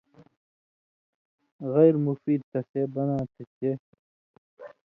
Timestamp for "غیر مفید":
1.73-2.41